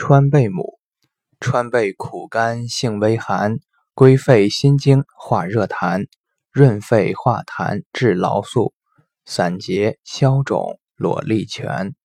[0.00, 0.78] 川贝母，
[1.40, 3.56] 川贝苦甘性微寒，
[3.94, 6.06] 归肺心经，化热痰，
[6.52, 8.72] 润肺化痰，治劳宿，
[9.24, 11.96] 散结消肿，裸力泉。